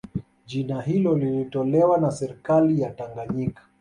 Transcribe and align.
Jina 0.45 0.81
hilo 0.81 1.17
lilitolewa 1.17 1.97
na 1.97 2.11
serikali 2.11 2.81
ya 2.81 2.91
Tanganyika 2.91 3.63